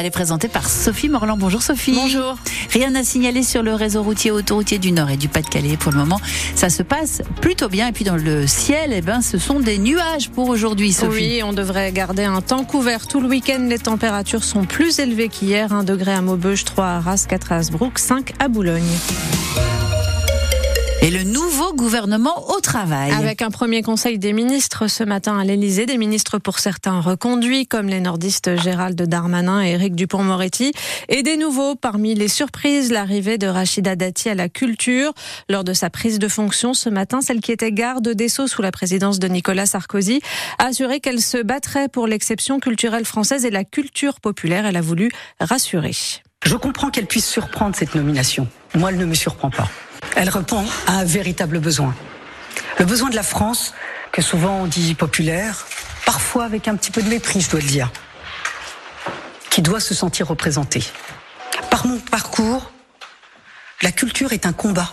[0.00, 1.36] journal est présenté par Sophie Morland.
[1.36, 1.92] Bonjour Sophie.
[1.92, 2.36] Bonjour.
[2.72, 5.98] Rien à signaler sur le réseau routier autoroutier du Nord et du Pas-de-Calais pour le
[5.98, 6.20] moment.
[6.54, 7.88] Ça se passe plutôt bien.
[7.88, 11.34] Et puis dans le ciel, eh ben, ce sont des nuages pour aujourd'hui, Sophie.
[11.34, 13.66] Oui, on devrait garder un temps couvert tout le week-end.
[13.68, 15.72] Les températures sont plus élevées qu'hier.
[15.72, 18.82] 1 degré à Maubeuge, 3 à Arras, 4 à Asbrook, 5 à Boulogne.
[21.02, 23.10] Et le nouveau gouvernement au travail.
[23.12, 27.66] Avec un premier conseil des ministres ce matin à l'Elysée, des ministres pour certains reconduits,
[27.66, 30.72] comme les nordistes Gérald Darmanin et Éric Dupont-Moretti,
[31.08, 35.14] et des nouveaux parmi les surprises, l'arrivée de Rachida Dati à la culture
[35.48, 38.60] lors de sa prise de fonction ce matin, celle qui était garde des Sceaux sous
[38.60, 40.20] la présidence de Nicolas Sarkozy,
[40.58, 44.66] a assuré qu'elle se battrait pour l'exception culturelle française et la culture populaire.
[44.66, 45.10] Elle a voulu
[45.40, 45.94] rassurer.
[46.44, 48.46] Je comprends qu'elle puisse surprendre cette nomination.
[48.74, 49.68] Moi, elle ne me surprend pas.
[50.16, 51.94] Elle répond à un véritable besoin.
[52.78, 53.74] Le besoin de la France,
[54.12, 55.66] que souvent on dit populaire,
[56.04, 57.90] parfois avec un petit peu de mépris, je dois le dire,
[59.50, 60.82] qui doit se sentir représentée.
[61.70, 62.70] Par mon parcours,
[63.82, 64.90] la culture est un combat.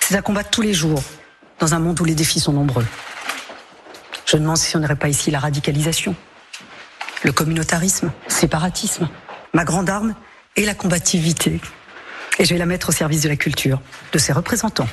[0.00, 1.02] C'est un combat de tous les jours,
[1.58, 2.86] dans un monde où les défis sont nombreux.
[4.26, 6.14] Je me demande si on n'aurait pas ici la radicalisation,
[7.24, 9.08] le communautarisme, le séparatisme.
[9.52, 10.14] Ma grande arme
[10.56, 11.60] est la combativité
[12.40, 14.88] et je vais la mettre au service de la culture, de ses représentants,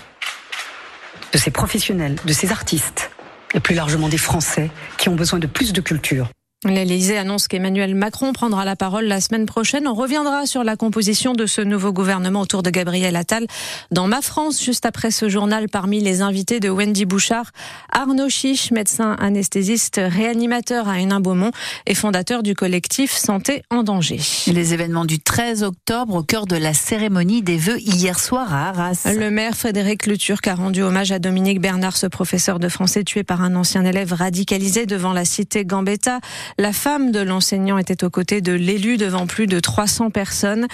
[1.32, 3.10] de ses professionnels, de ses artistes,
[3.54, 6.30] et plus largement des Français qui ont besoin de plus de culture.
[6.66, 9.88] L'Élysée annonce qu'Emmanuel Macron prendra la parole la semaine prochaine.
[9.88, 13.46] On reviendra sur la composition de ce nouveau gouvernement autour de Gabriel Attal
[13.92, 15.70] dans Ma France, juste après ce journal.
[15.70, 17.52] Parmi les invités de Wendy Bouchard,
[17.92, 21.52] Arnaud Chiche, médecin anesthésiste, réanimateur à Hénin-Beaumont
[21.86, 24.20] et fondateur du collectif Santé en danger.
[24.48, 28.70] Les événements du 13 octobre au cœur de la cérémonie des vœux hier soir à
[28.70, 29.08] Arras.
[29.16, 33.24] Le maire Frédéric Leturc a rendu hommage à Dominique Bernard, ce professeur de français tué
[33.24, 36.20] par un ancien élève radicalisé devant la cité Gambetta.
[36.58, 40.68] La femme de l'enseignant était aux côtés de l'élu devant plus de 300 personnes.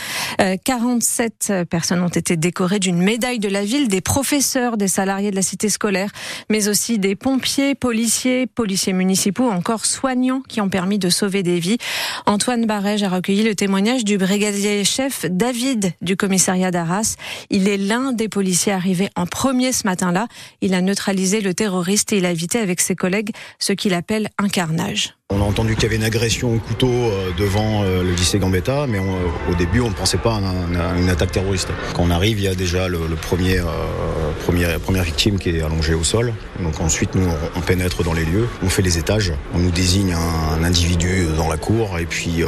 [0.63, 5.31] 47 euh, personnes ont été décorées d'une médaille de la ville, des professeurs, des salariés
[5.31, 6.11] de la cité scolaire,
[6.49, 11.59] mais aussi des pompiers, policiers, policiers municipaux, encore soignants qui ont permis de sauver des
[11.59, 11.77] vies.
[12.25, 17.15] Antoine Barège a recueilli le témoignage du brigadier chef David du commissariat d'Arras.
[17.49, 20.27] Il est l'un des policiers arrivés en premier ce matin-là.
[20.61, 24.29] Il a neutralisé le terroriste et il a évité avec ses collègues ce qu'il appelle
[24.37, 25.15] un carnage.
[25.33, 28.37] On a entendu qu'il y avait une agression au couteau euh, devant euh, le lycée
[28.37, 31.69] Gambetta, mais au début, on ne pensait pas à, une attaque terroriste.
[31.95, 36.03] Quand on arrive, il y a déjà le, euh, première victime qui est allongée au
[36.03, 36.33] sol.
[36.79, 40.63] Ensuite, nous, on pénètre dans les lieux, on fait les étages, on nous désigne un,
[40.63, 42.43] individu dans la cour, et puis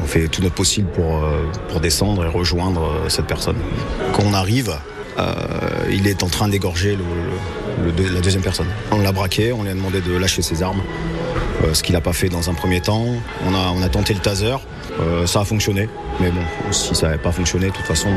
[0.00, 3.56] on fait tout notre possible pour descendre et rejoindre cette personne.
[4.12, 4.76] Quand on arrive,
[5.90, 6.96] il est en train d'égorger
[8.14, 8.68] la deuxième personne.
[8.92, 10.82] On l'a braqué, on lui a demandé de lâcher ses armes.
[11.64, 13.04] Euh, ce qu'il n'a pas fait dans un premier temps.
[13.46, 14.54] On a, tenté le taser,
[15.00, 15.88] euh, ça a fonctionné,
[16.20, 16.42] mais bon,
[16.72, 18.08] si ça n'avait pas fonctionné, de toute façon,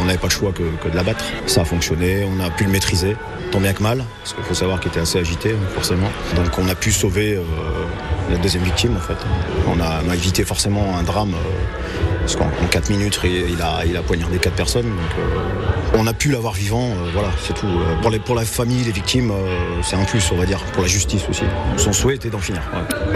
[0.00, 1.24] on n'avait pas le choix que, de l'abattre.
[1.46, 3.16] Ça a fonctionné, on a pu le maîtriser,
[3.50, 6.08] tant bien que mal, parce qu'il faut savoir qu'il était assez agité, forcément.
[6.36, 7.42] Donc on a pu sauver euh,
[8.30, 9.16] la deuxième victime, en fait.
[9.66, 11.34] On a, évité forcément un drame,
[12.28, 14.84] parce qu'en 4 minutes, il a, poignardé 4 personnes.
[14.84, 15.24] Donc,
[15.94, 17.66] on a pu l'avoir vivant, euh, voilà, c'est tout.
[17.66, 20.88] Euh, pour, la famille, les victimes, euh, c'est un plus, on va dire, pour la
[20.88, 21.44] justice aussi.
[21.78, 22.60] Son souhait était d'en finir.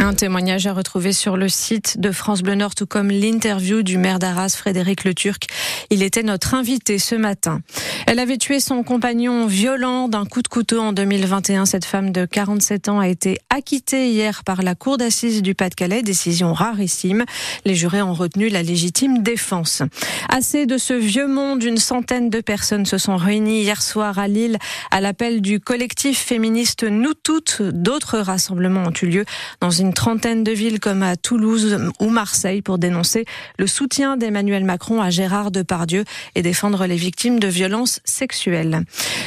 [0.02, 3.98] Un témoignage à retrouver sur le site de France Bleu Nord, tout comme l'interview du
[3.98, 5.46] maire d'Arras, Frédéric Le Turc.
[5.90, 7.60] Il était notre invité ce matin.
[8.08, 11.66] Elle avait tué son compagnon violent d'un coup de couteau en 2021.
[11.66, 16.02] Cette femme de 47 ans a été acquittée hier par la cour d'assises du Pas-de-Calais,
[16.02, 17.24] décision rarissime.
[17.64, 19.84] Les jurés ont retenu la légitime défense.
[20.28, 24.26] Assez de ce vieux monde, une centaine de personnes se sont réunies hier soir à
[24.26, 24.58] Lille
[24.90, 27.62] à l'appel du collectif féministe Nous Toutes.
[27.62, 29.24] D'autres rassemblements ont eu lieu
[29.60, 33.24] dans une trentaine de villes comme à Toulouse ou Marseille pour dénoncer
[33.58, 36.04] le soutien d'Emmanuel Macron à Gérard Depardieu
[36.34, 38.82] et défendre les victimes de violences sexuelles.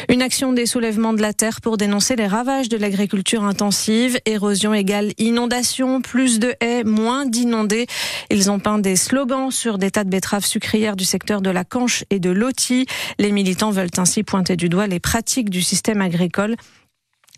[0.10, 4.74] Une action des soulèvements de la terre pour dénoncer les ravages de l'agriculture intensive, érosion
[4.74, 7.88] égale inondation, plus de haies, moins d'inondés.
[8.30, 11.64] Ils ont peint des slogans sur des tas de betteraves sucrières du secteur de la
[11.64, 12.86] Canche et de Loti.
[13.20, 16.56] Les militants veulent ainsi pointer du doigt les pratiques du système agricole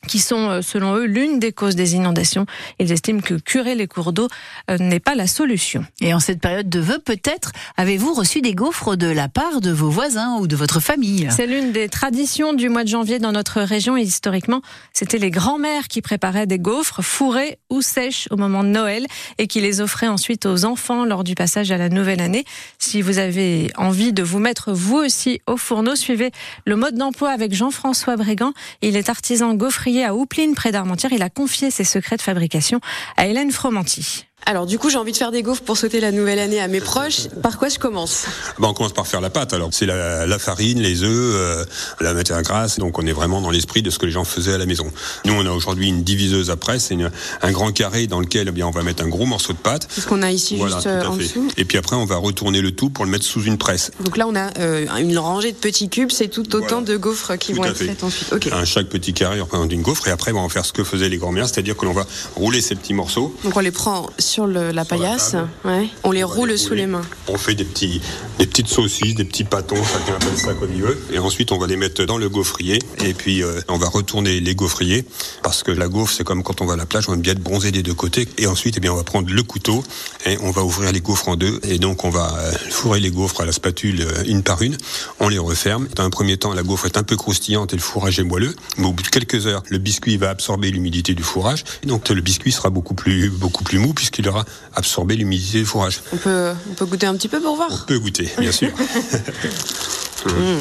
[0.06, 2.46] qui sont, euh, selon eux, l'une des causes des inondations.
[2.80, 4.28] Ils estiment que curer les cours d'eau
[4.70, 5.86] euh, n'est pas la solution.
[6.02, 9.72] Et en cette période de vœux, peut-être, avez-vous reçu des gaufres de la part de
[9.72, 11.28] vos voisins ou de votre famille?
[11.32, 13.98] C'est l'une des traditions du mois de janvier dans notre région.
[13.98, 14.62] Et historiquement,
[14.94, 19.08] c'était les grands-mères qui préparaient des gaufres fourrées ou sèches au moment de Noël
[19.38, 22.46] et qui les offraient ensuite aux enfants lors du passage à la nouvelle année.
[22.78, 26.32] Si vous avez envie de vous mettre vous aussi au fourneau, suivez
[26.66, 28.54] le mode d'emploi avec Jean-François Brégant.
[28.82, 31.13] Il est artisan gaufrier à Houpline, près d'Armentières.
[31.13, 32.80] Il a confié ses secrets de fabrication
[33.16, 34.26] à Hélène Fromanti.
[34.48, 36.69] Alors du coup, j'ai envie de faire des gaufres pour sauter la nouvelle année à
[36.69, 37.28] mes proches.
[37.44, 38.28] Par quoi je commence?
[38.60, 39.51] Bah, On commence par faire la pâte.
[39.51, 41.66] Alors c'est la, farine, les œufs, euh,
[42.00, 42.80] la matière grasse.
[42.80, 44.89] Donc on est vraiment dans l'esprit de ce que les gens faisaient à la maison.
[45.25, 46.86] Nous, on a aujourd'hui une diviseuse à presse.
[46.86, 46.98] C'est
[47.42, 49.86] un grand carré dans lequel eh bien, on va mettre un gros morceau de pâte.
[49.89, 51.50] C'est ce qu'on a ici juste euh, en dessous.
[51.57, 53.92] Et puis après, on va retourner le tout pour le mettre sous une presse.
[54.00, 56.12] Donc là, on a euh, une rangée de petits cubes.
[56.12, 58.31] C'est tout autant de gaufres qui vont être faites ensuite.
[58.31, 58.54] Okay.
[58.54, 60.07] Un, chaque petit carré représente une gaufre.
[60.07, 62.62] Et après, on va faire ce que faisaient les grands-mères, c'est-à-dire que l'on va rouler
[62.62, 63.36] ces petits morceaux.
[63.44, 65.35] Donc on les prend sur le, la paillasse
[65.65, 65.89] Ouais.
[66.03, 67.01] On les roule sous les mains.
[67.27, 68.01] On fait des petits,
[68.38, 71.00] des petites saucisses, des petits pâtons, chacun appelle ça comme il veut.
[71.12, 72.79] Et ensuite, on va les mettre dans le gaufrier.
[73.03, 75.06] Et puis, euh, on va retourner les gaufriers
[75.44, 77.33] parce que la gaufre, c'est comme quand on va à la plage, on aime bien
[77.33, 78.27] être bronzé des deux côtés.
[78.38, 79.83] Et ensuite, eh bien, on va prendre le couteau
[80.25, 81.59] et on va ouvrir les gaufres en deux.
[81.63, 84.77] Et donc, on va euh, fourrer les gaufres à la spatule euh, une par une.
[85.19, 85.88] On les referme.
[85.95, 88.56] Dans un premier temps, la gaufre est un peu croustillante et le fourrage est moelleux.
[88.77, 91.63] Mais au bout de quelques heures, le biscuit va absorber l'humidité du fourrage.
[91.83, 95.66] Et donc, le biscuit sera beaucoup plus, beaucoup plus mou puisqu'il aura absorbé l'humidité du
[95.66, 96.02] fourrage.
[96.12, 98.72] On peut, on peut goûter un petit peu pour voir On peut goûter, bien sûr.
[100.25, 100.58] Mmh.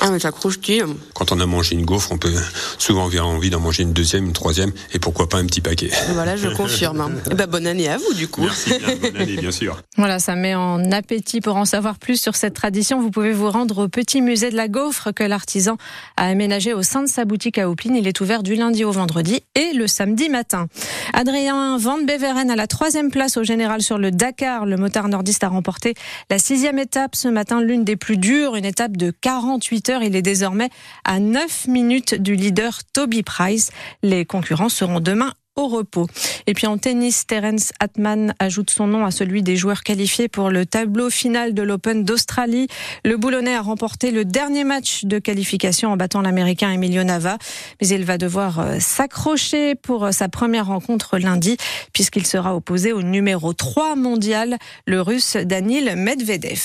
[0.00, 0.84] Ah, mais ça croustille.
[1.14, 2.32] Quand on a mangé une gaufre, on peut
[2.78, 5.90] souvent avoir envie d'en manger une deuxième, une troisième, et pourquoi pas un petit paquet.
[6.12, 7.00] Voilà, je confirme.
[7.26, 8.42] et eh ben, bonne année à vous, du coup.
[8.42, 9.82] Merci, bonne année, bien sûr.
[9.96, 11.40] Voilà, ça met en appétit.
[11.40, 14.56] Pour en savoir plus sur cette tradition, vous pouvez vous rendre au petit musée de
[14.56, 15.76] la gaufre que l'artisan
[16.16, 17.96] a aménagé au sein de sa boutique à Opline.
[17.96, 20.68] Il est ouvert du lundi au vendredi et le samedi matin.
[21.14, 24.66] Adrien Van Beveren à la troisième place au général sur le Dakar.
[24.66, 25.94] Le motard nordiste a remporté
[26.30, 30.22] la sixième étape ce matin, l'une des plus dures, une étape de 48 il est
[30.22, 30.68] désormais
[31.04, 33.70] à 9 minutes du leader Toby Price.
[34.02, 36.06] Les concurrents seront demain au repos.
[36.46, 40.50] Et puis en tennis, Terence Atman ajoute son nom à celui des joueurs qualifiés pour
[40.50, 42.68] le tableau final de l'Open d'Australie.
[43.04, 47.38] Le Boulonnais a remporté le dernier match de qualification en battant l'Américain Emilio Nava,
[47.80, 51.56] mais il va devoir euh, s'accrocher pour euh, sa première rencontre lundi
[51.92, 56.60] puisqu'il sera opposé au numéro 3 mondial, le Russe Danil Medvedev.